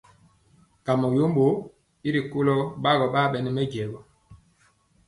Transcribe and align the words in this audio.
Kamɔ 0.85 1.07
yombo 1.19 1.45
i 2.07 2.09
ri 2.13 2.21
asu 2.25 2.31
ɓorɔ 2.83 3.05
ɓaa 3.13 3.29
ɓɛ 3.31 3.37
nɛ 3.43 3.49
mɛjɛ 3.55 3.83
gɔ. 3.91 3.99